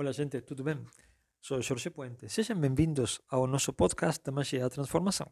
Olá, 0.00 0.12
gente, 0.12 0.40
tudo 0.40 0.64
bem? 0.64 0.82
Sou 1.42 1.60
Jorge 1.60 1.90
Puente. 1.90 2.26
Sejam 2.26 2.58
bem-vindos 2.58 3.20
ao 3.28 3.46
nosso 3.46 3.70
podcast 3.74 4.24
da 4.24 4.32
Magia 4.32 4.60
da 4.60 4.70
Transformação. 4.70 5.30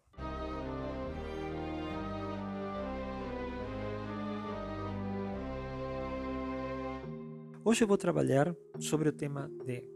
Hoje 7.65 7.83
eu 7.83 7.89
vou 7.89 7.97
trabalhar 7.97 8.55
sobre 8.79 9.09
o 9.09 9.13
tema 9.15 9.49
de 9.65 9.89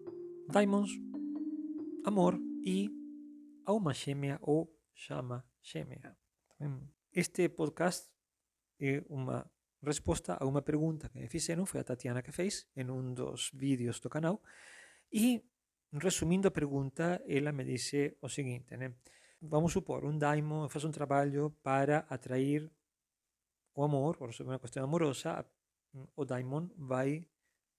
Daimons, 0.49 0.91
amor 2.07 2.41
e 2.65 2.89
alma 3.67 3.93
gêmea 3.93 4.39
ou 4.41 4.75
chama 4.95 5.45
gêmea. 5.61 6.17
Este 7.13 7.47
podcast 7.51 8.09
é 8.81 9.05
uma 9.11 9.52
resposta 9.83 10.37
a 10.41 10.47
uma 10.47 10.63
pergunta 10.63 11.09
que 11.09 11.19
me 11.19 11.29
fizeram, 11.29 11.67
foi 11.67 11.81
a 11.81 11.85
Tatiana 11.85 12.23
que 12.23 12.33
fez 12.33 12.67
em 12.77 12.89
um 12.91 13.13
dos 13.13 13.51
vídeos 13.53 14.01
do 14.01 14.09
canal. 14.09 14.41
E, 15.13 15.43
resumindo 15.93 16.49
a 16.49 16.51
pergunta, 16.51 17.23
ela 17.27 17.53
me 17.53 17.65
disse 17.65 18.17
o 18.21 18.29
seguinte, 18.29 18.77
né? 18.77 18.95
Vamos 19.41 19.73
supor, 19.73 20.05
um 20.05 20.17
daimon 20.17 20.69
faz 20.69 20.85
um 20.85 20.93
trabalho 20.93 21.51
para 21.63 22.07
atrair 22.09 22.71
o 23.75 23.83
amor, 23.83 24.17
ou 24.21 24.27
resolver 24.29 24.53
uma 24.53 24.59
questão 24.61 24.85
amorosa, 24.85 25.45
o 26.15 26.25
daimon 26.25 26.69
vai 26.77 27.27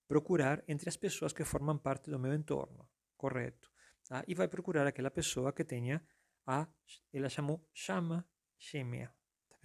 procurar 0.07 0.61
entre 0.67 0.89
as 0.89 0.97
pessoas 0.97 1.31
que 1.31 1.45
formam 1.45 1.77
parte 1.77 2.11
do 2.11 2.19
meu 2.19 2.33
entorno, 2.33 2.89
correto? 3.15 3.71
Tá? 4.07 4.23
E 4.27 4.35
vai 4.35 4.49
procurar 4.49 4.85
aquela 4.85 5.09
pessoa 5.09 5.53
que 5.53 5.63
tenha 5.63 6.05
a, 6.45 6.67
ela 7.13 7.29
chamou 7.29 7.65
chama 7.73 8.27
gêmea. 8.59 9.13
Tá 9.47 9.57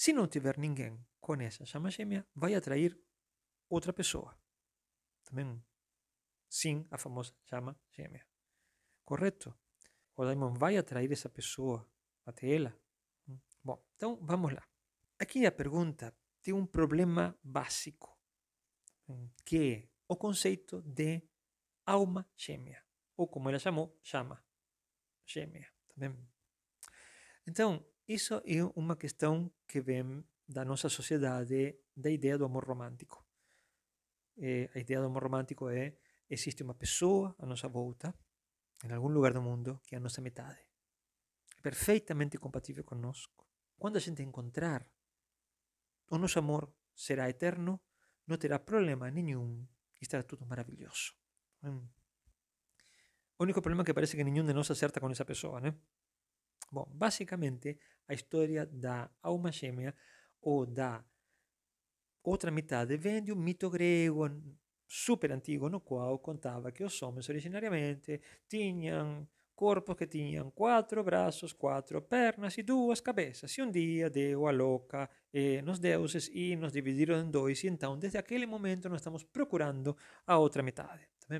Se 0.00 0.14
não 0.14 0.26
tiver 0.26 0.56
ninguém 0.56 0.98
com 1.20 1.34
essa 1.42 1.66
chama 1.66 1.90
gêmea, 1.90 2.26
vai 2.34 2.54
atrair 2.54 2.98
outra 3.68 3.92
pessoa. 3.92 4.34
Também, 5.24 5.62
sim, 6.48 6.86
a 6.90 6.96
famosa 6.96 7.34
chama 7.44 7.78
gêmea. 7.90 8.26
Correto? 9.04 9.54
O 10.16 10.24
daimon 10.24 10.54
vai 10.54 10.78
atrair 10.78 11.12
essa 11.12 11.28
pessoa 11.28 11.86
até 12.24 12.48
ela. 12.50 12.74
Bom, 13.62 13.78
então 13.94 14.16
vamos 14.22 14.54
lá. 14.54 14.66
Aqui 15.18 15.44
a 15.44 15.52
pergunta 15.52 16.16
tem 16.40 16.54
um 16.54 16.64
problema 16.64 17.38
básico, 17.42 18.18
que 19.44 19.58
é 19.58 19.88
o 20.08 20.16
conceito 20.16 20.80
de 20.80 21.22
alma 21.84 22.26
gêmea, 22.34 22.82
ou 23.18 23.28
como 23.28 23.50
ela 23.50 23.58
chamou, 23.58 24.00
chama 24.02 24.42
gêmea. 25.26 25.70
Também. 25.88 26.26
Então, 27.46 27.84
isso 28.14 28.42
é 28.44 28.64
uma 28.74 28.96
questão 28.96 29.52
que 29.68 29.80
vem 29.80 30.24
da 30.48 30.64
nossa 30.64 30.88
sociedade 30.88 31.78
da 31.96 32.10
ideia 32.10 32.36
do 32.36 32.44
amor 32.44 32.64
romântico. 32.64 33.24
E 34.36 34.68
a 34.74 34.78
ideia 34.80 35.00
amor 35.04 35.22
romântico 35.22 35.68
é 35.68 35.94
existe 36.28 36.64
uma 36.64 36.74
pessoa 36.74 37.36
à 37.38 37.46
nossa 37.46 37.68
volta, 37.68 38.12
em 38.84 38.92
algum 38.92 39.08
lugar 39.08 39.32
do 39.32 39.40
mundo, 39.40 39.80
que 39.86 39.94
é 39.94 39.98
a 39.98 40.00
nossa 40.00 40.20
metade. 40.20 40.58
É 41.56 41.60
perfeitamente 41.60 42.36
compatível 42.36 42.82
conosco. 42.82 43.46
Quando 43.78 43.96
a 43.96 44.00
gente 44.00 44.24
encontrar, 44.24 44.84
o 46.10 46.16
amor 46.38 46.74
será 46.92 47.30
eterno, 47.30 47.80
não 48.26 48.36
terá 48.36 48.58
problema 48.58 49.08
nenhum, 49.08 49.64
estará 50.00 50.24
tudo 50.24 50.44
maravilhoso. 50.46 51.14
Hum. 51.62 51.86
O 53.38 53.44
único 53.44 53.62
problema 53.62 53.82
é 53.82 53.86
que 53.86 53.94
parece 53.94 54.16
que 54.16 54.24
nenhum 54.24 54.44
de 54.44 54.52
nós 54.52 54.68
acerta 54.68 54.98
com 54.98 55.08
essa 55.10 55.24
pessoa, 55.24 55.60
né? 55.60 55.74
Bom, 56.70 56.86
basicamente, 56.92 57.78
a 58.06 58.14
história 58.14 58.64
da 58.66 59.10
alma 59.22 59.50
gêmea 59.50 59.94
ou 60.40 60.64
da 60.64 61.04
outra 62.22 62.50
metade 62.50 62.96
vem 62.96 63.22
de 63.22 63.32
um 63.32 63.36
mito 63.36 63.68
grego 63.68 64.28
super 64.86 65.32
antigo 65.32 65.68
no 65.68 65.80
qual 65.80 66.18
contava 66.18 66.72
que 66.72 66.84
os 66.84 67.00
homens 67.02 67.28
originariamente 67.28 68.20
tinham 68.48 69.26
corpos 69.54 69.94
que 69.94 70.06
tinham 70.06 70.50
quatro 70.50 71.04
braços, 71.04 71.52
quatro 71.52 72.00
pernas 72.00 72.56
e 72.56 72.62
duas 72.62 72.98
cabeças. 72.98 73.52
E 73.58 73.62
um 73.62 73.70
dia 73.70 74.08
deu 74.08 74.46
a 74.46 74.50
louca 74.50 75.08
eh, 75.34 75.60
nos 75.60 75.78
deuses 75.78 76.30
e 76.32 76.56
nos 76.56 76.72
dividiram 76.72 77.20
em 77.20 77.30
dois. 77.30 77.62
E 77.62 77.68
então, 77.68 77.98
desde 77.98 78.16
aquele 78.16 78.46
momento, 78.46 78.88
nós 78.88 79.00
estamos 79.00 79.22
procurando 79.22 79.94
a 80.26 80.38
outra 80.38 80.62
metade. 80.62 81.06
Tá 81.28 81.38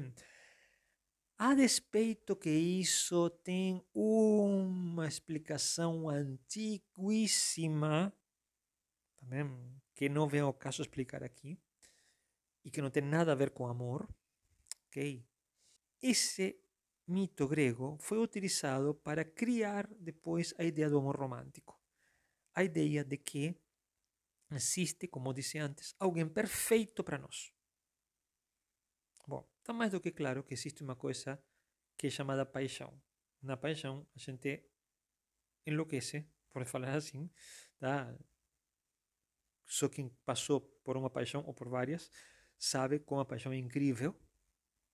a 1.43 1.55
despeito 1.55 2.37
que 2.37 2.51
isso 2.51 3.31
tem 3.31 3.83
uma 3.95 5.09
explicação 5.09 6.07
antiguíssima 6.07 8.13
também, 9.17 9.49
que 9.95 10.11
não 10.11 10.29
vem 10.29 10.43
ao 10.43 10.53
caso 10.53 10.83
explicar 10.83 11.25
aqui, 11.25 11.59
e 12.63 12.71
que 12.71 12.83
não 12.83 12.91
tem 12.91 13.03
nada 13.03 13.33
a 13.33 13.35
ver 13.35 13.53
com 13.53 13.67
amor, 13.67 14.07
ok? 14.89 15.27
Esse 16.03 16.63
mito 17.07 17.49
grego 17.49 17.97
foi 17.99 18.19
utilizado 18.19 18.95
para 18.97 19.25
criar 19.25 19.89
depois 19.95 20.53
a 20.59 20.65
ideia 20.65 20.91
do 20.91 20.99
amor 20.99 21.17
romântico. 21.17 21.81
A 22.55 22.65
ideia 22.65 23.03
de 23.03 23.17
que 23.17 23.59
existe, 24.51 25.09
como 25.09 25.33
disse 25.33 25.57
antes, 25.57 25.95
alguém 25.99 26.29
perfeito 26.29 27.03
para 27.03 27.17
nós. 27.17 27.51
Bom, 29.27 29.49
está 29.71 29.79
mais 29.79 29.93
do 29.93 30.01
que 30.01 30.11
claro 30.11 30.43
que 30.43 30.53
existe 30.53 30.83
uma 30.83 30.97
coisa 30.97 31.41
que 31.97 32.09
é 32.09 32.11
chamada 32.11 32.45
paixão. 32.45 33.01
Na 33.41 33.57
paixão, 33.57 34.05
a 34.17 34.19
gente 34.19 34.69
enlouquece, 35.65 36.29
por 36.51 36.65
falar 36.65 36.97
assim, 36.97 37.31
tá? 37.79 38.13
Só 39.65 39.89
quem 39.89 40.09
passou 40.25 40.61
por 40.83 40.97
uma 40.97 41.09
paixão 41.09 41.45
ou 41.47 41.55
por 41.55 41.69
várias 41.69 42.11
sabe 42.59 42.99
como 42.99 43.21
a 43.21 43.25
paixão 43.25 43.53
é 43.53 43.57
incrível, 43.57 44.21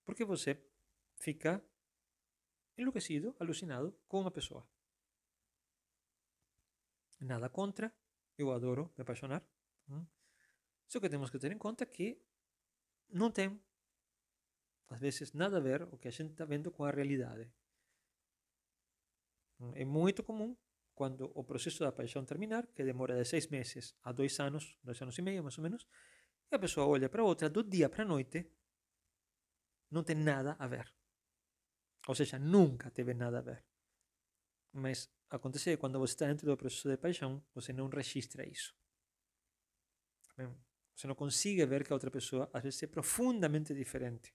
porque 0.05 0.27
você 0.27 0.63
fica 1.19 1.65
enlouquecido, 2.77 3.35
alucinado 3.41 3.99
com 4.07 4.21
uma 4.21 4.31
pessoa. 4.31 4.69
Nada 7.19 7.49
contra, 7.49 7.91
eu 8.37 8.53
adoro 8.53 8.93
me 8.95 9.03
apaixonar. 9.03 9.43
Só 10.87 11.01
que 11.01 11.09
temos 11.09 11.31
que 11.31 11.39
ter 11.39 11.51
em 11.51 11.59
conta 11.59 11.87
que 11.87 12.23
não 13.09 13.31
tem, 13.31 13.59
às 14.89 15.01
vezes, 15.01 15.33
nada 15.33 15.57
a 15.57 15.61
ver 15.61 15.83
o 15.83 15.99
que 15.99 16.09
a 16.09 16.11
gente 16.11 16.33
está 16.33 16.45
vendo 16.45 16.71
com 16.71 16.85
a 16.85 16.91
realidade. 16.91 17.51
É 19.75 19.85
muito 19.85 20.23
comum 20.23 20.57
quando 20.95 21.31
o 21.35 21.43
processo 21.45 21.81
da 21.81 21.93
paixão 21.93 22.25
terminar, 22.25 22.67
que 22.69 22.85
demora 22.85 23.17
de 23.17 23.25
seis 23.25 23.49
meses 23.49 23.95
a 24.03 24.13
dois 24.13 24.39
anos, 24.41 24.79
dois 24.83 25.01
anos 25.03 25.17
e 25.19 25.23
meio 25.23 25.43
mais 25.43 25.59
ou 25.59 25.63
menos, 25.63 25.87
e 26.51 26.55
a 26.55 26.59
pessoa 26.59 26.87
olha 26.87 27.09
para 27.09 27.25
outra 27.25 27.49
do 27.51 27.63
dia 27.63 27.89
para 27.89 28.03
a 28.05 28.07
noite, 28.07 28.51
não 29.91 30.03
tem 30.03 30.17
nada 30.17 30.57
a 30.59 30.67
ver. 30.67 30.93
Ou 32.07 32.15
seja, 32.15 32.39
nunca 32.39 32.91
teve 32.91 33.15
nada 33.15 33.39
a 33.39 33.43
ver. 33.43 33.65
Mas 34.73 35.11
acontece 35.29 35.71
que 35.71 35.77
quando 35.77 35.99
você 35.99 36.15
está 36.15 36.27
dentro 36.27 36.47
do 36.47 36.57
processo 36.57 36.89
de 36.89 36.97
paixão, 36.97 37.45
você 37.55 37.73
não 37.73 37.89
registra 37.89 38.47
isso. 38.49 38.75
Você 40.95 41.07
não 41.07 41.15
consegue 41.15 41.65
ver 41.67 41.85
que 41.85 41.93
a 41.93 41.97
outra 41.97 42.11
pessoa 42.11 42.49
às 42.53 42.63
vezes 42.63 42.83
é 42.83 42.87
profundamente 42.87 43.75
diferente. 43.75 44.35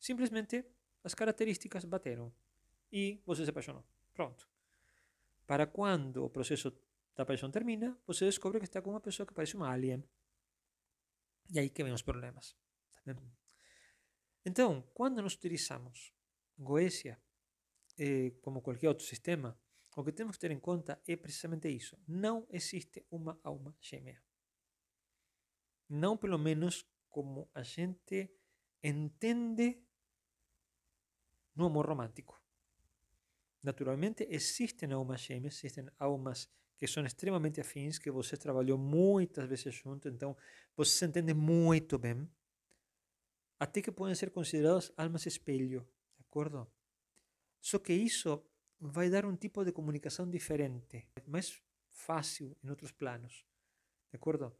Simplesmente 0.00 0.64
as 1.04 1.14
características 1.14 1.84
bateram 1.84 2.32
e 2.90 3.22
você 3.24 3.44
se 3.44 3.50
apaixonou. 3.50 3.84
Pronto 4.12 4.48
para 5.50 5.66
quando 5.66 6.24
o 6.24 6.30
processo 6.30 6.72
da 7.16 7.26
paixão 7.26 7.50
termina, 7.50 7.98
você 8.06 8.24
descobre 8.24 8.60
que 8.60 8.66
está 8.66 8.80
com 8.80 8.90
uma 8.90 9.00
pessoa 9.00 9.26
que 9.26 9.34
parece 9.34 9.56
um 9.56 9.64
alien. 9.64 10.00
E 11.52 11.58
aí 11.58 11.68
que 11.68 11.82
vem 11.82 11.92
os 11.92 12.02
problemas. 12.02 12.56
Então, 14.46 14.80
quando 14.94 15.20
nós 15.20 15.34
utilizamos 15.34 16.14
Goesia 16.56 17.20
eh, 17.98 18.30
como 18.42 18.62
qualquer 18.62 18.86
outro 18.86 19.04
sistema, 19.04 19.58
o 19.96 20.04
que 20.04 20.12
temos 20.12 20.36
que 20.36 20.42
ter 20.42 20.52
em 20.52 20.60
conta 20.60 21.02
é 21.04 21.16
precisamente 21.16 21.68
isso. 21.68 21.98
Não 22.06 22.46
existe 22.48 23.04
uma 23.10 23.36
alma 23.42 23.76
gêmea. 23.80 24.22
Não, 25.88 26.16
pelo 26.16 26.38
menos, 26.38 26.86
como 27.08 27.50
a 27.52 27.64
gente 27.64 28.30
entende 28.84 29.82
no 31.60 31.66
amor 31.66 31.86
romântico. 31.86 32.40
Naturalmente, 33.62 34.26
existem 34.30 34.90
almas 34.92 35.20
gêmeas, 35.20 35.54
existem 35.56 35.86
almas 35.98 36.48
que 36.78 36.86
são 36.86 37.04
extremamente 37.04 37.60
afins, 37.60 37.98
que 37.98 38.10
você 38.10 38.36
trabalhou 38.38 38.78
muitas 38.78 39.46
vezes 39.46 39.74
junto, 39.74 40.08
então 40.08 40.34
você 40.74 40.92
se 40.98 41.04
entende 41.06 41.34
muito 41.34 41.98
bem, 41.98 42.26
até 43.58 43.82
que 43.82 43.92
podem 43.92 44.14
ser 44.14 44.30
consideradas 44.30 44.90
almas 44.96 45.26
espelho, 45.26 45.86
de 46.16 46.24
acordo? 46.26 46.66
Só 47.60 47.78
que 47.78 47.92
isso 47.92 48.42
vai 48.80 49.10
dar 49.10 49.26
um 49.26 49.36
tipo 49.36 49.62
de 49.62 49.72
comunicação 49.72 50.28
diferente, 50.28 51.06
mais 51.26 51.62
fácil 51.90 52.56
em 52.64 52.70
outros 52.70 52.92
planos, 52.92 53.44
de 54.10 54.16
acordo? 54.16 54.56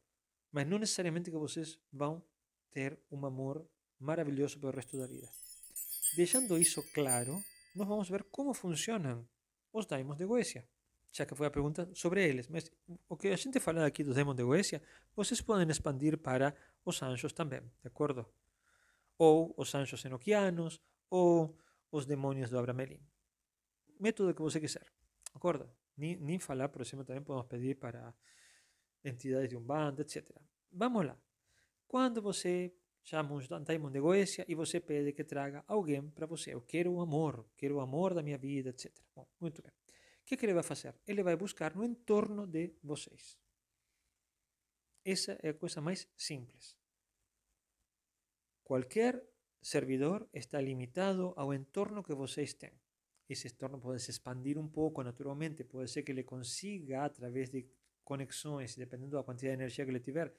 Mas 0.53 0.67
não 0.67 0.79
necessariamente 0.79 1.31
que 1.31 1.39
vocês 1.39 1.79
vão 1.91 2.23
ter 2.71 2.99
um 3.11 3.25
amor 3.25 3.67
maravilhoso 3.99 4.61
pelo 4.61 4.73
resto 4.73 4.99
da 4.99 5.07
vida. 5.07 5.31
Deixando 6.15 6.59
isso 6.59 6.83
claro, 6.93 7.43
nós 7.75 7.87
vamos 7.87 8.09
ver 8.09 8.25
como 8.25 8.53
funcionam 8.53 9.27
os 9.73 9.87
daimons 9.87 10.19
de 10.19 10.27
Goetia, 10.27 10.67
já 11.13 11.25
que 11.25 11.35
foi 11.35 11.47
a 11.47 11.51
pergunta 11.51 11.89
sobre. 11.95 12.45
Mas 12.51 12.71
o 13.09 13.17
que 13.17 13.29
a 13.29 13.37
gente 13.37 13.61
fala 13.61 13.87
aqui 13.87 14.03
dos 14.03 14.15
daimons 14.17 14.37
de 14.37 14.43
Goetia, 14.43 14.83
vocês 15.15 15.41
podem 15.41 15.69
expandir 15.69 16.19
para 16.19 16.55
os 16.85 17.01
anjos 17.03 17.33
também, 17.33 17.61
de 17.83 17.89
acordo? 17.89 18.27
ou 19.21 19.55
os 19.59 19.75
anjos 19.75 20.03
enoquianos, 20.07 20.81
ou 21.11 21.55
os 21.93 22.07
demônios 22.07 22.49
do 22.49 22.59
Abramelin. 22.59 23.07
Método 24.01 24.35
que 24.35 24.41
você 24.41 24.59
quiser, 24.59 24.87
acorda? 25.35 25.71
Nem, 25.95 26.17
nem 26.17 26.39
falar, 26.39 26.71
por 26.71 26.81
exemplo, 26.81 27.05
também 27.05 27.23
podemos 27.23 27.47
pedir 27.47 27.75
para 27.75 28.15
entidades 29.05 29.51
de 29.51 29.57
um 29.59 29.61
bando, 29.61 30.01
etc. 30.01 30.27
Vamos 30.73 31.05
lá. 31.05 31.21
Quando 31.87 32.23
você 32.23 32.75
chama 33.11 33.35
um 33.35 33.65
daimon 33.65 33.91
de 33.91 34.01
Goécia 34.01 34.45
e 34.47 34.55
você 34.55 34.79
pede 34.79 35.13
que 35.13 35.25
traga 35.25 35.65
alguém 35.67 36.09
para 36.11 36.27
você. 36.27 36.55
Eu 36.55 36.61
quero 36.61 36.93
o 36.93 37.01
amor, 37.01 37.45
quero 37.57 37.75
o 37.77 37.81
amor 37.81 38.15
da 38.15 38.23
minha 38.23 38.39
vida, 38.39 38.71
etc. 38.71 38.93
Bom, 39.17 39.27
muito 39.41 39.61
bem. 39.61 39.73
O 40.23 40.25
que, 40.25 40.37
que 40.37 40.47
ele 40.47 40.55
vai 40.55 40.63
fazer? 40.63 40.95
Ele 41.09 41.23
vai 41.25 41.35
buscar 41.35 41.75
no 41.75 41.85
entorno 41.85 42.47
de 42.47 42.73
vocês. 42.85 43.37
Essa 45.05 45.37
é 45.43 45.49
a 45.49 45.55
coisa 45.55 45.81
mais 45.81 46.07
simples. 46.17 46.77
Qualquer 48.63 49.21
servidor 49.61 50.29
está 50.33 50.61
limitado 50.61 51.35
ao 51.37 51.53
entorno 51.53 52.05
que 52.05 52.15
vocês 52.15 52.55
têm. 52.55 52.75
Esse 53.29 53.49
entorno 53.49 53.81
pode 53.81 54.01
se 54.03 54.13
expandir 54.13 54.57
um 54.57 54.69
pouco 54.69 55.03
naturalmente, 55.03 55.65
pode 55.65 55.91
ser 55.91 56.05
que 56.05 56.13
ele 56.13 56.23
consiga, 56.23 57.05
através 57.05 57.51
de 57.51 57.67
conexões, 58.05 58.77
dependendo 58.77 59.17
da 59.17 59.25
quantidade 59.25 59.57
de 59.57 59.63
energia 59.63 59.85
que 59.85 59.91
ele 59.91 60.01
tiver, 60.01 60.33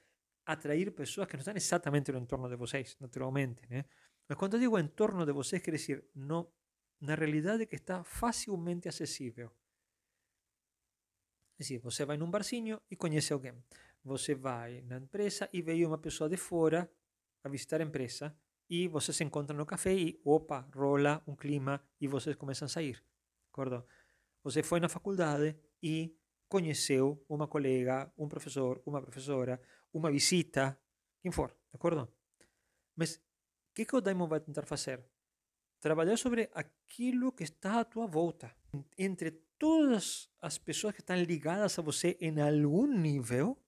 atrair 0.46 0.90
pessoas 0.92 1.28
que 1.28 1.34
não 1.34 1.40
estão 1.40 1.54
exatamente 1.56 2.12
no 2.12 2.18
entorno 2.18 2.48
de 2.48 2.56
vocês, 2.56 2.96
naturalmente. 3.00 3.66
Né? 3.68 3.84
Mas 4.28 4.38
quando 4.38 4.54
eu 4.54 4.60
digo 4.60 4.78
entorno 4.78 5.24
de 5.24 5.32
vocês, 5.32 5.62
quer 5.62 5.72
dizer, 5.72 6.04
no, 6.14 6.52
na 7.00 7.14
realidade 7.14 7.66
que 7.66 7.76
está 7.76 8.02
facilmente 8.04 8.88
acessível. 8.88 9.50
É 11.58 11.62
assim, 11.62 11.78
você 11.78 12.04
vai 12.04 12.16
num 12.16 12.30
barzinho 12.30 12.80
e 12.90 12.96
conhece 12.96 13.32
alguém. 13.32 13.54
Você 14.04 14.34
vai 14.34 14.80
na 14.82 14.96
empresa 14.96 15.48
e 15.52 15.62
veio 15.62 15.88
uma 15.88 15.98
pessoa 15.98 16.28
de 16.28 16.36
fora 16.36 16.90
a 17.44 17.48
visitar 17.48 17.80
a 17.80 17.84
empresa 17.84 18.36
e 18.68 18.88
vocês 18.88 19.16
se 19.16 19.22
encontram 19.22 19.56
no 19.56 19.66
café 19.66 19.92
e, 19.92 20.20
opa, 20.24 20.68
rola 20.74 21.22
um 21.26 21.36
clima 21.36 21.80
e 22.00 22.08
vocês 22.08 22.34
começam 22.36 22.66
a 22.66 22.68
sair. 22.68 23.04
Acordo? 23.52 23.86
Você 24.42 24.62
foi 24.62 24.80
na 24.80 24.88
faculdade 24.88 25.56
e 25.82 26.16
conheceu 26.48 27.24
uma 27.28 27.46
colega, 27.46 28.12
um 28.16 28.28
professor, 28.28 28.82
uma 28.84 29.00
professora, 29.00 29.60
uma 29.92 30.10
visita, 30.10 30.78
quem 31.20 31.30
for, 31.30 31.48
de 31.48 31.76
acordo? 31.76 32.08
Mas 32.96 33.16
o 33.16 33.74
que, 33.74 33.84
que 33.84 33.96
o 33.96 34.00
Daimon 34.00 34.26
vai 34.26 34.40
tentar 34.40 34.66
fazer? 34.66 35.04
Trabalhar 35.80 36.16
sobre 36.16 36.50
aquilo 36.54 37.32
que 37.32 37.44
está 37.44 37.80
à 37.80 37.84
tua 37.84 38.06
volta. 38.06 38.54
Entre 38.96 39.30
todas 39.58 40.30
as 40.40 40.58
pessoas 40.58 40.94
que 40.94 41.00
estão 41.00 41.16
ligadas 41.16 41.78
a 41.78 41.82
você 41.82 42.16
em 42.20 42.40
algum 42.40 42.86
nível, 42.86 43.58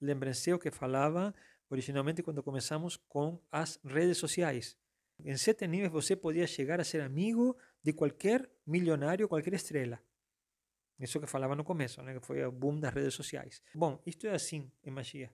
lembrem-se 0.00 0.52
o 0.52 0.58
que 0.58 0.70
falava 0.70 1.34
originalmente 1.70 2.22
quando 2.22 2.42
começamos 2.42 2.96
com 2.96 3.40
as 3.50 3.80
redes 3.84 4.18
sociais. 4.18 4.76
Em 5.24 5.36
sete 5.36 5.66
níveis 5.66 5.92
você 5.92 6.16
podia 6.16 6.46
chegar 6.46 6.80
a 6.80 6.84
ser 6.84 7.00
amigo 7.00 7.56
de 7.82 7.92
qualquer 7.92 8.50
milionário, 8.66 9.28
qualquer 9.28 9.54
estrela. 9.54 10.00
Isso 10.98 11.18
que 11.20 11.26
falava 11.26 11.56
no 11.56 11.64
começo, 11.64 12.02
né? 12.02 12.14
que 12.14 12.24
foi 12.24 12.44
o 12.44 12.52
boom 12.52 12.78
das 12.78 12.94
redes 12.94 13.14
sociais. 13.14 13.62
Bom, 13.74 14.00
isto 14.06 14.26
é 14.26 14.34
assim 14.34 14.70
em 14.84 14.90
magia. 14.90 15.30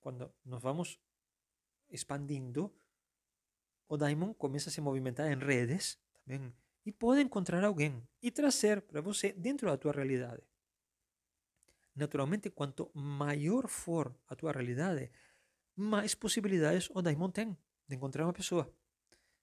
Quando 0.00 0.32
nos 0.44 0.60
vamos 0.62 0.98
expandindo, 1.88 2.72
o 3.88 3.96
daimon 3.96 4.32
começa 4.34 4.70
a 4.70 4.72
se 4.72 4.80
movimentar 4.80 5.30
em 5.30 5.38
redes 5.38 5.98
também 6.12 6.54
e 6.86 6.92
pode 6.92 7.20
encontrar 7.20 7.62
alguém 7.64 8.02
e 8.22 8.30
trazer 8.30 8.82
para 8.82 9.00
você 9.00 9.32
dentro 9.32 9.68
da 9.68 9.76
tua 9.76 9.92
realidade. 9.92 10.42
Naturalmente, 11.94 12.50
quanto 12.50 12.90
maior 12.94 13.68
for 13.68 14.14
a 14.26 14.34
tua 14.34 14.52
realidade, 14.52 15.10
mais 15.76 16.14
possibilidades 16.14 16.88
o 16.90 17.02
daimon 17.02 17.30
tem 17.30 17.56
de 17.86 17.96
encontrar 17.96 18.24
uma 18.24 18.32
pessoa. 18.32 18.72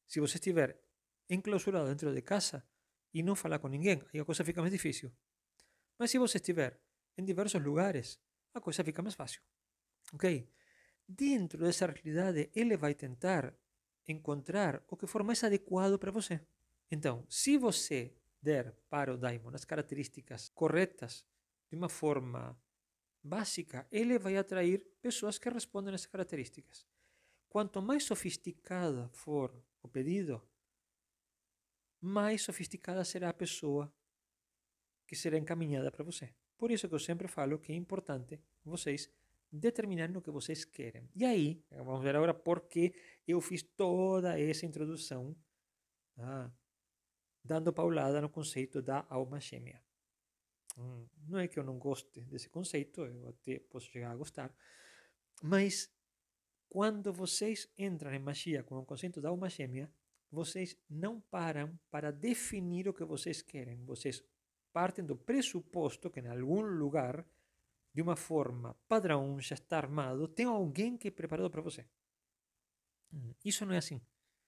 Se 0.08 0.20
você 0.20 0.38
estiver 0.38 0.82
enclausurado 1.30 1.90
dentro 1.90 2.14
de 2.14 2.22
casa 2.22 2.66
e 3.14 3.22
não 3.22 3.36
falar 3.36 3.60
com 3.60 3.68
ninguém, 3.68 4.02
aí 4.14 4.20
a 4.20 4.26
coisa 4.26 4.44
fica 4.44 4.62
mais 4.62 4.72
difícil. 4.72 5.12
Mas 6.00 6.10
se 6.12 6.18
você 6.18 6.38
estiver 6.38 6.80
em 7.18 7.26
diversos 7.26 7.62
lugares, 7.62 8.20
a 8.54 8.62
coisa 8.62 8.84
fica 8.84 9.02
mais 9.02 9.16
fácil. 9.16 9.42
Ok? 10.14 10.50
Dentro 11.08 11.60
dessa 11.60 11.86
realidade, 11.86 12.50
ele 12.56 12.76
vai 12.76 12.94
tentar 12.94 13.54
encontrar 14.08 14.84
o 14.88 14.96
que 14.96 15.08
for 15.08 15.24
mais 15.24 15.44
adequado 15.44 15.98
para 15.98 16.12
você. 16.12 16.42
Então, 16.90 17.26
se 17.30 17.58
você 17.58 18.14
der 18.42 18.74
para 18.90 19.14
o 19.14 19.18
Daimon 19.18 19.52
as 19.54 19.66
características 19.66 20.50
corretas 20.50 21.26
de 21.70 21.76
uma 21.76 21.90
forma 21.90 22.58
básica, 23.22 23.88
ele 23.92 24.18
vai 24.18 24.38
atrair 24.38 24.86
pessoas 25.02 25.38
que 25.38 25.50
respondem 25.50 25.92
a 25.92 25.96
essas 25.96 26.08
características. 26.08 26.86
Quanto 27.50 27.82
mais 27.82 28.04
sofisticada 28.04 29.10
for 29.10 29.54
o 29.82 29.88
pedido, 29.88 30.42
mais 32.00 32.42
sofisticada 32.42 33.04
será 33.04 33.30
a 33.30 33.34
pessoa 33.34 33.94
que 35.06 35.16
será 35.16 35.38
encaminhada 35.38 35.92
para 35.92 36.04
você. 36.04 36.34
Por 36.58 36.72
isso 36.72 36.88
que 36.88 36.96
eu 36.96 37.00
sempre 37.00 37.28
falo 37.28 37.60
que 37.60 37.72
é 37.72 37.76
importante 37.76 38.40
vocês 38.64 39.10
determinarem 39.52 40.16
o 40.16 40.22
que 40.22 40.32
vocês 40.32 40.66
querem. 40.66 41.10
E 41.16 41.26
aí, 41.26 41.64
vamos 41.72 42.04
ver 42.04 42.16
agora 42.16 42.34
por 42.34 42.62
que 42.68 42.94
eu 43.28 43.40
fiz 43.42 43.64
toda 43.64 44.40
essa 44.40 44.66
introdução, 44.66 45.36
ah, 46.18 46.52
dando 47.44 47.72
paulada 47.74 48.22
no 48.22 48.30
conceito 48.30 48.82
da 48.82 49.06
alma 49.10 49.40
gêmea. 49.40 49.82
Hum, 50.78 51.08
não 51.28 51.40
é 51.40 51.48
que 51.48 51.58
eu 51.58 51.64
não 51.64 51.80
goste 51.80 52.22
desse 52.22 52.50
conceito, 52.50 53.02
eu 53.02 53.30
até 53.30 53.60
posso 53.60 53.88
chegar 53.88 54.12
a 54.12 54.16
gostar, 54.16 54.56
mas 55.42 55.92
quando 56.70 57.14
vocês 57.14 57.68
entram 57.78 58.14
em 58.14 58.20
magia 58.20 58.64
com 58.64 58.78
o 58.78 58.86
conceito 58.86 59.22
da 59.22 59.30
alma 59.30 59.50
gêmea, 59.50 59.92
vocês 60.30 60.78
não 60.90 61.22
param 61.22 61.80
para 61.90 62.12
definir 62.12 62.88
o 62.88 62.94
que 62.94 63.06
vocês 63.06 63.42
querem. 63.42 63.84
Vocês 63.86 64.24
partem 64.74 65.06
do 65.06 65.16
pressuposto 65.16 66.10
que 66.10 66.20
em 66.20 66.28
algum 66.28 66.62
lugar, 66.62 67.26
de 67.94 68.02
uma 68.02 68.16
forma 68.16 68.76
padrão, 68.88 69.40
já 69.40 69.56
está 69.56 69.78
armado, 69.78 70.28
tem 70.28 70.46
alguém 70.46 70.98
que 70.98 71.08
é 71.08 71.12
preparado 71.12 71.50
para 71.50 71.62
você. 71.62 71.86
Isso 73.44 73.66
não 73.66 73.74
é 73.74 73.78
assim. 73.78 74.02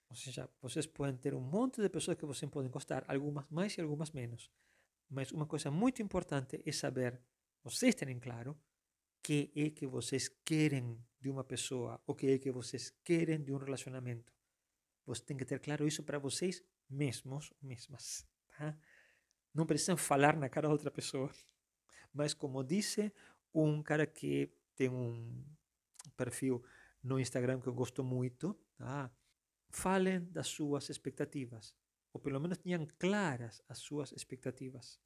Ou 0.09 0.15
seja, 0.15 0.50
vocês 0.62 0.88
podem 0.88 1.18
ter 1.18 1.33
um 1.33 1.41
monte 1.41 1.81
de 1.81 1.89
pessoas 1.89 2.18
que 2.18 2.25
vocês 2.25 2.50
podem 2.51 2.71
gostar, 2.71 3.06
algumas 3.07 3.47
mais 3.50 3.77
e 3.77 3.81
algumas 3.81 4.12
menos. 4.12 4.51
Mas 5.09 5.31
uma 5.31 5.45
coisa 5.45 5.71
muito 5.71 6.01
importante 6.01 6.62
é 6.65 6.71
saber, 6.71 7.19
vocês 7.63 7.95
terem 7.95 8.19
claro, 8.19 8.59
que 9.21 9.51
é 9.56 9.69
que 9.69 9.86
vocês 9.86 10.27
querem 10.44 10.97
de 11.19 11.30
uma 11.30 11.44
pessoa, 11.44 12.01
o 12.07 12.15
que 12.15 12.27
é 12.27 12.39
que 12.39 12.51
vocês 12.51 12.91
querem 13.03 13.44
de 13.44 13.51
um 13.51 13.57
relacionamento. 13.57 14.33
Você 15.06 15.24
tem 15.24 15.38
que 15.38 15.45
ter 15.45 15.59
claro 15.59 15.88
isso 15.88 16.03
para 16.03 16.19
vocês 16.19 16.63
mesmos, 16.89 17.53
mesmas. 17.62 18.25
Tá? 18.48 18.77
Não 19.53 19.65
precisam 19.65 19.98
falar 19.98 20.36
na 20.38 20.50
cara 20.50 20.67
da 20.67 20.74
outra 20.74 20.91
pessoa. 20.91 21.31
Mas 22.20 22.34
como 22.34 22.62
disse 22.66 23.14
um 23.54 23.82
cara 23.82 24.06
que 24.06 24.52
tem 24.76 24.90
um 24.90 25.42
perfil 26.18 26.62
no 27.02 27.18
Instagram 27.18 27.62
que 27.62 27.68
eu 27.68 27.74
gosto 27.74 28.04
muito, 28.04 28.54
tá? 28.78 29.10
falem 29.70 30.26
das 30.26 30.48
suas 30.48 30.90
expectativas. 30.90 31.74
Ou 32.12 32.20
pelo 32.20 32.42
menos 32.42 32.58
tenham 32.58 32.86
claras 32.98 33.62
as 33.70 33.78
suas 33.78 34.12
expectativas. 34.12 35.00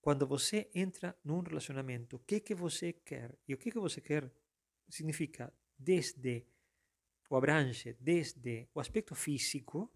Quando 0.00 0.26
você 0.26 0.70
entra 0.74 1.14
num 1.22 1.40
relacionamento, 1.40 2.16
o 2.16 2.20
que, 2.20 2.40
que 2.40 2.54
você 2.54 2.94
quer? 2.94 3.38
E 3.46 3.52
o 3.52 3.58
que, 3.58 3.70
que 3.70 3.78
você 3.78 4.00
quer 4.00 4.32
significa 4.88 5.52
desde 5.78 6.46
o 7.28 7.36
abrange 7.36 7.92
desde 8.00 8.66
o 8.74 8.80
aspecto 8.80 9.14
físico 9.14 9.92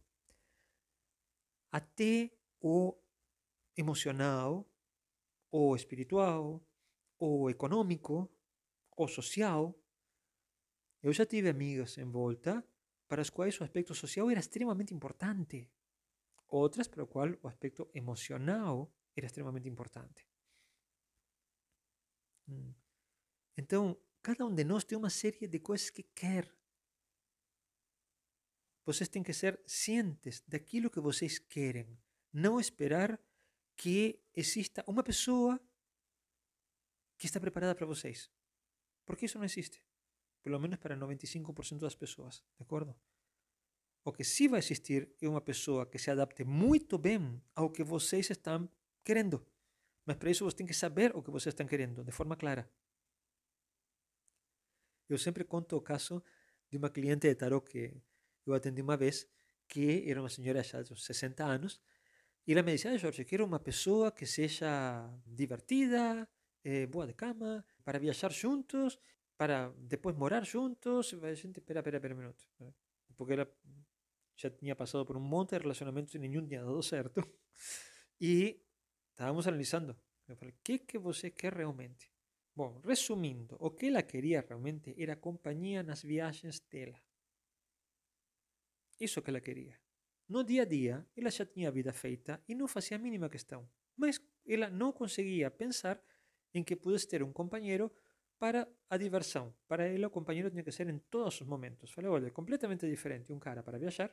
até 1.70 2.30
o 2.60 2.94
emocional, 3.74 4.70
o 5.52 5.76
espiritual, 5.76 6.60
o 7.18 7.48
econômico, 7.48 8.28
o 8.96 9.06
social. 9.06 9.72
Eu 11.00 11.12
já 11.12 11.24
tive 11.24 11.48
amigas 11.48 11.96
em 11.98 12.10
volta 12.10 12.66
para 13.06 13.22
as 13.22 13.30
quais 13.30 13.60
o 13.60 13.64
aspecto 13.64 13.94
social 13.94 14.28
era 14.28 14.40
extremamente 14.40 14.92
importante. 14.92 15.70
Outras 16.48 16.88
para 16.88 17.04
o 17.04 17.06
qual 17.06 17.28
o 17.42 17.46
aspecto 17.46 17.88
emocional 17.94 18.92
era 19.14 19.26
extremamente 19.26 19.68
importante. 19.68 20.26
Então, 23.56 23.96
cada 24.20 24.44
um 24.44 24.54
de 24.54 24.64
nós 24.64 24.82
tem 24.82 24.98
uma 24.98 25.10
série 25.10 25.46
de 25.46 25.58
coisas 25.60 25.90
que 25.90 26.02
quer 26.02 26.52
vocês 28.84 29.08
têm 29.08 29.22
que 29.22 29.32
ser 29.32 29.60
cientes 29.64 30.42
daquilo 30.46 30.90
que 30.90 31.00
vocês 31.00 31.38
querem. 31.38 31.98
Não 32.32 32.58
esperar 32.58 33.20
que 33.82 34.22
exista 34.32 34.84
uma 34.86 35.02
pessoa 35.02 35.60
que 37.18 37.26
está 37.26 37.40
preparada 37.40 37.74
para 37.74 37.84
vocês. 37.84 38.30
Porque 39.04 39.26
isso 39.26 39.38
não 39.38 39.44
existe. 39.44 39.84
Pelo 40.40 40.60
menos 40.60 40.78
para 40.78 40.96
95% 40.96 41.80
das 41.80 41.96
pessoas. 41.96 42.44
De 42.56 42.62
acordo? 42.62 42.94
O 44.04 44.12
que 44.12 44.22
sim 44.22 44.46
vai 44.46 44.60
existir 44.60 45.12
é 45.20 45.28
uma 45.28 45.40
pessoa 45.40 45.84
que 45.84 45.98
se 45.98 46.12
adapte 46.12 46.44
muito 46.44 46.96
bem 46.96 47.42
ao 47.56 47.70
que 47.70 47.82
vocês 47.82 48.30
estão 48.30 48.70
querendo. 49.02 49.44
Mas 50.06 50.16
para 50.16 50.30
isso 50.30 50.44
vocês 50.44 50.54
têm 50.54 50.66
que 50.66 50.74
saber 50.74 51.10
o 51.16 51.20
que 51.20 51.32
vocês 51.32 51.52
estão 51.52 51.66
querendo, 51.66 52.04
de 52.04 52.12
forma 52.12 52.36
clara. 52.36 52.70
Eu 55.08 55.18
sempre 55.18 55.42
conto 55.42 55.76
o 55.76 55.82
caso 55.82 56.22
de 56.70 56.78
uma 56.78 56.88
cliente 56.88 57.26
de 57.26 57.34
tarot 57.34 57.68
que 57.68 58.00
Eu 58.46 58.54
atendi 58.54 58.80
uma 58.80 58.96
vez 58.96 59.26
que 59.66 60.08
era 60.08 60.20
uma 60.22 60.28
senhora 60.28 60.62
já 60.62 60.82
de 60.82 60.92
uns 60.92 61.04
60 61.04 61.44
anos 61.44 61.80
e 62.46 62.52
ela 62.52 62.62
me 62.62 62.72
disse, 62.72 62.88
ah, 62.88 62.96
Jorge, 62.96 63.24
quero 63.24 63.44
uma 63.44 63.60
pessoa 63.60 64.10
que 64.10 64.26
seja 64.26 65.08
divertida, 65.26 66.28
eh, 66.64 66.86
boa 66.86 67.06
de 67.06 67.14
cama, 67.14 67.64
para 67.84 67.98
viajar 67.98 68.32
juntos, 68.32 68.98
para 69.36 69.70
depois 69.78 70.16
morar 70.16 70.44
juntos. 70.44 71.14
A 71.14 71.34
gente, 71.34 71.58
espera, 71.58 71.80
espera, 71.80 71.96
espera 71.98 72.14
um 72.14 72.18
minuto. 72.18 72.44
Porque 73.16 73.34
ela 73.34 73.48
já 74.36 74.50
tinha 74.50 74.74
passado 74.74 75.06
por 75.06 75.16
um 75.16 75.20
monte 75.20 75.50
de 75.50 75.58
relacionamentos 75.58 76.14
e 76.14 76.18
nenhum 76.18 76.46
tinha 76.46 76.64
dado 76.64 76.82
certo. 76.82 77.20
E 78.24 78.62
estávamos 79.10 79.48
analisando. 79.48 79.96
Eu 80.28 80.36
falei, 80.36 80.54
o 80.54 80.58
que, 80.62 80.78
que 80.78 80.96
você 80.96 81.34
realmente? 81.42 82.08
Bom, 82.54 82.80
resumindo, 82.84 83.56
o 83.58 83.72
que 83.72 83.86
ela 83.86 84.00
queria 84.00 84.44
realmente 84.48 84.94
era 84.96 85.16
companhia 85.16 85.82
nas 85.82 86.02
viagens 86.04 86.60
dela. 86.60 87.02
Isso 89.00 89.20
que 89.20 89.30
ela 89.30 89.40
queria. 89.40 89.81
No 90.32 90.42
dia 90.42 90.62
a 90.62 90.64
dia, 90.64 91.06
ela 91.14 91.30
já 91.30 91.44
tinha 91.44 91.68
a 91.68 91.70
vida 91.70 91.92
feita 91.92 92.42
e 92.48 92.54
não 92.54 92.66
fazia 92.66 92.96
a 92.96 92.98
mínima 93.06 93.28
questão. 93.28 93.68
Mas 93.94 94.18
ela 94.46 94.70
não 94.70 94.90
conseguia 94.90 95.50
pensar 95.50 96.02
em 96.54 96.64
que 96.64 96.74
pudesse 96.74 97.06
ter 97.06 97.22
um 97.22 97.30
companheiro 97.30 97.92
para 98.38 98.66
a 98.88 98.96
diversão. 98.96 99.54
Para 99.68 99.86
ela, 99.86 100.06
o 100.06 100.10
companheiro 100.10 100.50
tinha 100.50 100.62
que 100.62 100.72
ser 100.72 100.88
em 100.88 100.98
todos 100.98 101.42
os 101.42 101.46
momentos. 101.46 101.90
Falei, 101.90 102.10
olha, 102.10 102.26
é 102.28 102.30
completamente 102.30 102.88
diferente 102.88 103.30
um 103.30 103.38
cara 103.38 103.62
para 103.62 103.76
viajar 103.78 104.08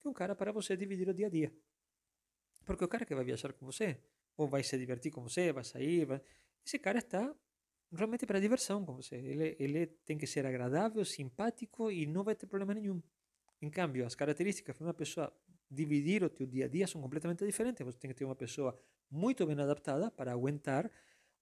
que 0.00 0.08
um 0.08 0.14
cara 0.14 0.34
para 0.34 0.50
você 0.50 0.78
dividir 0.78 1.06
o 1.10 1.12
dia 1.12 1.26
a 1.26 1.30
dia. 1.30 1.52
Porque 2.64 2.82
o 2.82 2.88
cara 2.88 3.04
que 3.04 3.14
vai 3.14 3.24
viajar 3.26 3.52
com 3.52 3.66
você, 3.66 4.00
ou 4.38 4.48
vai 4.48 4.62
se 4.62 4.78
divertir 4.78 5.12
com 5.12 5.22
você, 5.22 5.52
vai 5.52 5.64
sair, 5.64 6.06
vai... 6.06 6.22
esse 6.64 6.78
cara 6.78 7.00
está 7.00 7.36
realmente 7.92 8.24
para 8.24 8.40
diversão 8.40 8.82
com 8.82 8.94
você. 8.94 9.16
Ele, 9.16 9.56
ele 9.58 9.86
tem 10.06 10.16
que 10.16 10.26
ser 10.26 10.46
agradável, 10.46 11.04
simpático 11.04 11.90
e 11.90 12.06
não 12.06 12.24
vai 12.24 12.34
ter 12.34 12.46
problema 12.46 12.72
nenhum. 12.72 13.02
Em 13.62 13.70
cambio, 13.70 14.06
as 14.06 14.14
características 14.14 14.76
de 14.76 14.82
uma 14.82 14.94
pessoa 14.94 15.32
dividir 15.70 16.22
o 16.22 16.30
teu 16.30 16.46
dia 16.46 16.64
a 16.64 16.68
dia 16.68 16.86
são 16.86 17.00
completamente 17.00 17.44
diferentes. 17.44 17.84
Você 17.84 17.98
tem 17.98 18.10
que 18.10 18.16
ter 18.16 18.24
uma 18.24 18.34
pessoa 18.34 18.78
muito 19.10 19.46
bem 19.46 19.58
adaptada 19.60 20.10
para 20.10 20.32
aguentar 20.32 20.90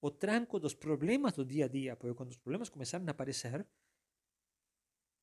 o 0.00 0.10
tranco 0.10 0.58
dos 0.58 0.74
problemas 0.74 1.34
do 1.34 1.44
dia 1.44 1.64
a 1.64 1.68
dia, 1.68 1.96
porque 1.96 2.14
quando 2.14 2.30
os 2.30 2.36
problemas 2.36 2.68
começarem 2.68 3.06
a 3.06 3.10
aparecer, 3.10 3.66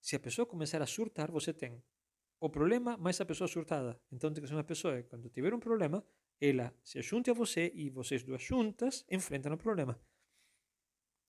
se 0.01 0.15
a 0.15 0.19
pessoa 0.19 0.45
começar 0.45 0.81
a 0.81 0.85
surtar, 0.85 1.31
você 1.31 1.53
tem 1.53 1.83
o 2.39 2.49
problema 2.49 2.97
mais 2.97 3.19
a 3.19 3.25
pessoa 3.25 3.47
surtada. 3.47 3.99
Então 4.11 4.31
tem 4.31 4.41
que 4.41 4.47
ser 4.47 4.55
uma 4.55 4.63
pessoa 4.63 5.01
que, 5.01 5.29
tiver 5.29 5.53
um 5.53 5.59
problema, 5.59 6.05
ela 6.39 6.73
se 6.83 7.01
junte 7.01 7.29
a 7.29 7.33
você 7.33 7.71
e 7.73 7.89
vocês 7.89 8.23
duas 8.23 8.41
juntas 8.41 9.05
enfrentam 9.09 9.53
o 9.53 9.57
problema. 9.57 9.99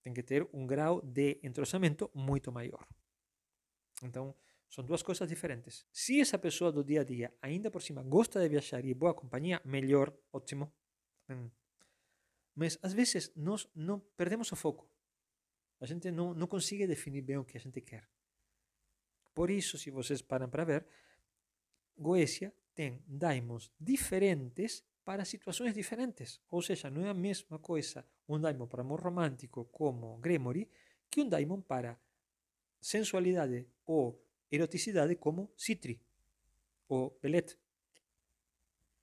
Tem 0.03 0.13
que 0.13 0.23
ter 0.23 0.47
um 0.53 0.67
grau 0.67 1.01
de 1.01 1.39
entrosamento 1.43 2.11
muito 2.13 2.51
maior. 2.51 2.85
Então, 4.03 4.35
são 4.69 4.83
duas 4.83 5.01
coisas 5.01 5.27
diferentes. 5.27 5.85
Se 5.91 6.19
essa 6.19 6.37
pessoa 6.37 6.71
do 6.71 6.83
dia 6.83 7.01
a 7.01 7.03
dia, 7.03 7.33
ainda 7.41 7.71
por 7.71 7.81
cima, 7.81 8.03
gosta 8.03 8.39
de 8.39 8.49
viajar 8.49 8.83
e 8.83 8.91
é 8.91 8.93
boa 8.93 9.13
companhia, 9.13 9.61
melhor, 9.63 10.13
ótimo. 10.31 10.71
Mas 12.55 12.77
às 12.81 12.93
vezes 12.93 13.31
perdemos 14.15 14.51
o 14.51 14.55
foco. 14.55 14.89
A 15.79 15.85
gente 15.85 16.11
não, 16.11 16.33
não 16.33 16.47
consegue 16.47 16.87
definir 16.87 17.21
bem 17.21 17.37
o 17.37 17.45
que 17.45 17.57
a 17.57 17.59
gente 17.59 17.81
quer. 17.81 18.07
Por 19.33 19.49
isso, 19.49 19.77
se 19.77 19.91
vocês 19.91 20.21
param 20.21 20.49
para 20.49 20.63
ver, 20.63 20.85
Goécia 21.95 22.53
tem 22.73 23.01
daimons 23.07 23.71
diferentes 23.79 24.83
para 25.05 25.23
situações 25.23 25.73
diferentes. 25.73 26.41
Ou 26.49 26.61
seja, 26.61 26.89
não 26.89 27.05
é 27.05 27.09
a 27.09 27.13
mesma 27.13 27.59
coisa 27.59 28.05
um 28.27 28.39
daimon 28.39 28.67
para 28.67 28.81
amor 28.81 28.99
romântico 28.99 29.65
como 29.65 30.17
Gremory 30.17 30.69
que 31.09 31.21
um 31.21 31.29
daimon 31.29 31.61
para 31.61 31.97
sensualidade 32.81 33.67
ou 33.85 34.26
eroticidade 34.51 35.15
como 35.15 35.51
Citri 35.55 36.01
ou 36.87 37.17
Belet. 37.21 37.57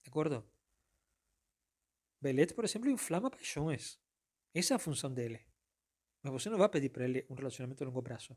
De 0.03 0.09
acordo? 0.09 0.45
Belet, 2.21 2.55
por 2.55 2.65
exemplo, 2.65 2.91
inflama 2.91 3.31
paixões. 3.31 3.99
Essa 4.55 4.75
é 4.75 4.77
a 4.77 4.79
função 4.79 5.13
dele. 5.13 5.41
Mas 6.23 6.33
você 6.33 6.49
não 6.49 6.59
vai 6.59 6.69
pedir 6.69 6.89
para 6.89 7.05
ele 7.05 7.27
um 7.29 7.35
relacionamento 7.35 7.83
a 7.83 7.87
longo 7.87 8.03
prazo. 8.03 8.37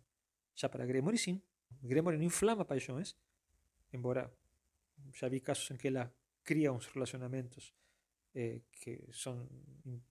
Já 0.56 0.68
para 0.68 0.86
Gremory, 0.86 1.18
sim. 1.18 1.42
Gremory 1.82 2.18
não 2.18 2.26
inflama 2.26 2.66
paixões, 2.66 3.16
embora 3.94 4.34
já 5.14 5.30
vi 5.30 5.40
casos 5.40 5.70
em 5.72 5.78
que 5.78 5.88
ela 5.88 6.14
cria 6.44 6.72
uns 6.72 6.88
relacionamentos 6.88 7.74
eh, 8.34 8.62
que 8.72 9.08
são, 9.12 9.48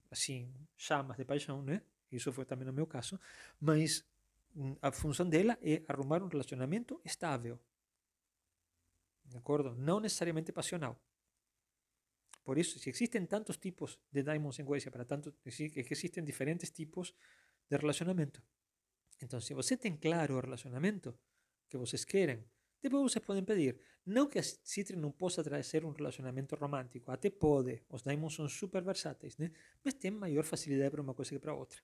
assim, 0.09 0.53
chamas 0.75 1.17
de 1.17 1.25
paixão, 1.25 1.61
né? 1.61 1.81
Isso 2.11 2.31
foi 2.31 2.45
também 2.45 2.65
no 2.65 2.73
meu 2.73 2.87
caso. 2.87 3.19
Mas 3.59 4.07
a 4.81 4.91
função 4.91 5.27
dela 5.29 5.57
é 5.61 5.83
arrumar 5.87 6.23
um 6.23 6.27
relacionamento 6.27 6.99
estável. 7.03 7.59
De 9.23 9.37
acordo? 9.37 9.75
Não 9.75 9.99
necessariamente 9.99 10.51
passional. 10.51 10.99
Por 12.43 12.57
isso, 12.57 12.79
se 12.79 12.89
existem 12.89 13.25
tantos 13.25 13.57
tipos 13.57 13.99
de 14.11 14.23
daimons 14.23 14.57
em 14.57 14.63
Goetia, 14.63 14.89
para 14.89 15.03
tanto, 15.03 15.33
que 15.33 15.91
existem 15.91 16.23
diferentes 16.23 16.71
tipos 16.71 17.13
de 17.69 17.77
relacionamento. 17.77 18.41
Então, 19.21 19.41
se 19.41 19.53
você 19.53 19.75
tem 19.75 19.97
claro 19.97 20.35
o 20.35 20.39
relacionamento 20.39 21.17
que 21.67 21.77
vocês 21.77 22.05
querem, 22.05 22.43
depois 22.81 23.11
vocês 23.11 23.25
podem 23.25 23.43
pedir. 23.43 23.77
Não 24.05 24.27
que 24.27 24.39
a 24.39 24.43
Citri 24.43 24.95
não 24.95 25.11
possa 25.11 25.43
trazer 25.43 25.83
um 25.83 25.91
relacionamento 25.91 26.55
romântico, 26.55 27.11
até 27.11 27.29
pode. 27.29 27.83
Os 27.89 28.01
daimons 28.01 28.35
são 28.35 28.47
super 28.47 28.81
versáteis, 28.81 29.35
né? 29.37 29.51
Mas 29.83 29.95
tem 29.95 30.11
maior 30.11 30.45
facilidade 30.45 30.91
para 30.91 31.01
uma 31.01 31.13
coisa 31.13 31.31
que 31.31 31.39
para 31.39 31.53
outra. 31.53 31.81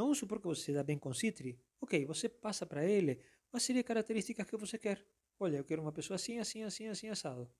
Vamos 0.00 0.16
supor 0.16 0.40
que 0.40 0.46
você 0.46 0.72
dá 0.72 0.82
bem 0.82 0.98
com 0.98 1.12
Citri. 1.12 1.60
Ok, 1.78 2.06
você 2.06 2.26
passa 2.26 2.64
para 2.64 2.86
ele 2.86 3.22
uma 3.52 3.60
série 3.60 3.80
de 3.80 3.84
características 3.84 4.48
que 4.48 4.56
você 4.56 4.78
quer. 4.78 5.06
Olha, 5.38 5.58
eu 5.58 5.64
quero 5.64 5.82
uma 5.82 5.92
pessoa 5.92 6.14
assim, 6.14 6.38
assim, 6.38 6.62
assim, 6.62 6.86
assim, 6.86 7.10
assado. 7.10 7.52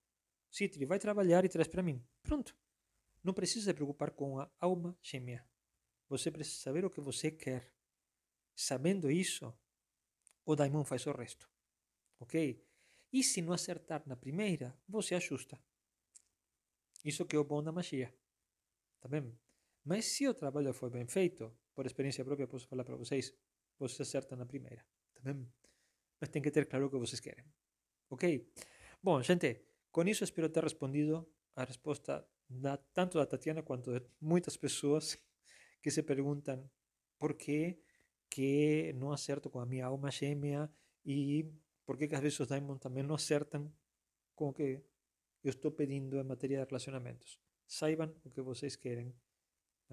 Citri, 0.51 0.87
vai 0.87 0.99
trabalhar 0.99 1.45
e 1.45 1.51
traz 1.51 1.69
para 1.69 1.83
mim. 1.83 2.03
Pronto. 2.23 2.57
Não 3.23 3.35
precisa 3.35 3.67
se 3.67 3.75
preocupar 3.75 4.13
com 4.13 4.41
a 4.41 4.51
alma 4.59 4.99
gêmea. 5.03 5.47
Você 6.09 6.31
precisa 6.31 6.63
saber 6.63 6.83
o 6.83 6.89
que 6.89 6.99
você 6.99 7.31
quer. 7.31 7.75
Sabendo 8.57 9.11
isso, 9.11 9.55
o 10.47 10.57
daimon 10.57 10.83
faz 10.83 11.07
o 11.07 11.13
resto. 11.13 11.47
Ok? 12.19 12.67
E 13.13 13.23
se 13.23 13.43
não 13.43 13.53
acertar 13.53 14.03
na 14.07 14.17
primeira, 14.17 14.75
você 14.89 15.15
ajusta. 15.15 15.63
Isso 17.05 17.27
que 17.27 17.37
é 17.37 17.39
o 17.39 17.45
bom 17.45 17.63
da 17.63 17.71
magia. 17.71 18.11
Tá 18.99 19.11
bem? 19.11 19.39
Mas 19.85 20.07
se 20.07 20.27
o 20.27 20.33
trabalho 20.33 20.73
foi 20.73 20.89
bem 20.89 21.07
feito, 21.07 21.55
por 21.81 21.87
experiência 21.87 22.23
própria 22.23 22.47
posso 22.47 22.69
falar 22.69 22.85
para 22.85 22.95
vocês, 22.95 23.35
vocês 23.79 24.03
acertam 24.03 24.37
na 24.37 24.45
primeira. 24.45 24.85
Tá 25.15 25.23
bem? 25.23 25.51
Mas 26.21 26.29
tem 26.29 26.43
que 26.43 26.51
ter 26.51 26.67
claro 26.67 26.85
o 26.85 26.91
que 26.91 26.99
vocês 26.99 27.21
querem. 27.21 27.43
Ok? 28.11 28.47
Bom, 29.03 29.23
gente, 29.23 29.65
com 29.91 30.03
isso 30.03 30.23
espero 30.23 30.51
ter 30.51 30.63
respondido 30.63 31.27
a 31.57 31.65
resposta 31.65 32.23
da, 32.47 32.77
tanto 32.77 33.17
da 33.17 33.25
Tatiana 33.25 33.63
quanto 33.63 33.99
de 33.99 34.07
muitas 34.21 34.59
pessoas 34.59 35.17
que 35.83 35.91
se 35.91 36.03
perguntam 36.03 36.71
por 37.19 37.33
que, 37.33 37.81
que 38.29 38.93
não 38.93 39.11
acerto 39.11 39.49
com 39.49 39.59
a 39.59 39.65
minha 39.65 39.87
alma 39.87 40.11
gêmea 40.11 40.71
e 41.03 41.51
por 41.87 41.97
que, 41.97 42.09
que 42.09 42.15
às 42.15 42.21
vezes 42.21 42.39
os 42.41 42.49
diamonds 42.49 42.83
também 42.83 43.03
não 43.03 43.15
acertam 43.15 43.73
com 44.35 44.51
o 44.51 44.53
que 44.53 44.85
eu 45.43 45.51
estou 45.51 45.71
pedindo 45.71 46.19
em 46.19 46.25
matéria 46.25 46.59
de 46.59 46.67
relacionamentos. 46.67 47.41
Saibam 47.67 48.15
o 48.23 48.29
que 48.29 48.43
vocês 48.43 48.77
querem 48.77 49.15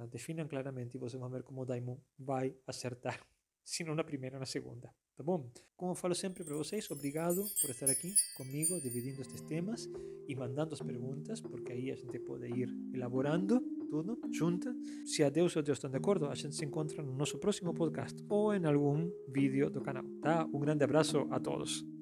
definam 0.05 0.47
claramente 0.47 0.95
e 0.95 0.99
vocês 0.99 1.21
ver 1.31 1.43
como 1.43 1.61
o 1.61 1.65
Daimon 1.65 1.97
vai 2.19 2.55
acertar, 2.67 3.19
se 3.63 3.83
não 3.83 3.95
na 3.95 4.03
primeira, 4.03 4.37
na 4.37 4.45
segunda. 4.45 4.93
Tá 5.15 5.23
bom? 5.23 5.49
Como 5.75 5.95
falo 5.95 6.13
sempre 6.13 6.43
para 6.43 6.55
vocês, 6.55 6.89
obrigado 6.91 7.43
por 7.59 7.71
estar 7.71 7.89
aqui 7.89 8.13
comigo, 8.35 8.79
dividindo 8.79 9.19
estes 9.19 9.41
temas 9.41 9.89
e 10.27 10.35
mandando 10.35 10.75
as 10.75 10.81
perguntas, 10.81 11.41
porque 11.41 11.71
aí 11.71 11.89
a 11.89 11.95
gente 11.95 12.19
pode 12.19 12.45
ir 12.47 12.69
elaborando 12.93 13.59
tudo 13.89 14.19
junto. 14.31 14.71
Se 15.07 15.23
a 15.23 15.29
Deus 15.29 15.55
ou 15.55 15.63
Deus 15.63 15.79
estão 15.79 15.89
de 15.89 15.97
acordo, 15.97 16.27
a 16.27 16.35
gente 16.35 16.55
se 16.55 16.63
encontra 16.63 17.01
no 17.01 17.15
nosso 17.15 17.39
próximo 17.39 17.73
podcast 17.73 18.23
ou 18.29 18.53
em 18.53 18.63
algum 18.65 19.09
vídeo 19.27 19.71
do 19.71 19.81
canal. 19.81 20.03
Tá? 20.21 20.45
Um 20.53 20.59
grande 20.59 20.83
abraço 20.83 21.27
a 21.31 21.39
todos. 21.39 21.96